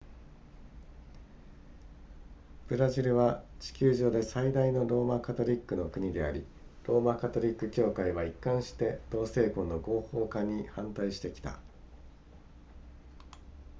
[2.69, 6.43] ブラジルは地球上で最大のローマカトリックの国であり
[6.87, 11.59] ローマカトリック教会は一貫して同性婚の合法化に反対してきた